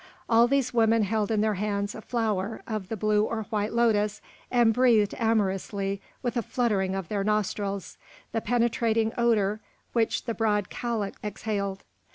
All 0.27 0.47
these 0.47 0.73
women 0.73 1.03
held 1.03 1.29
in 1.29 1.41
their 1.41 1.53
hands 1.53 1.93
a 1.93 2.01
flower 2.01 2.63
of 2.65 2.89
the 2.89 2.97
blue 2.97 3.21
or 3.25 3.43
white 3.51 3.71
lotus, 3.71 4.19
and 4.49 4.73
breathed 4.73 5.13
amorously, 5.19 6.01
with 6.23 6.35
a 6.35 6.41
fluttering 6.41 6.95
of 6.95 7.07
their 7.07 7.23
nostrils, 7.23 7.99
the 8.31 8.41
penetrating 8.41 9.13
odour 9.15 9.61
which 9.93 10.25
the 10.25 10.33
broad 10.33 10.71
calyx 10.71 11.19
exhaled. 11.23 11.83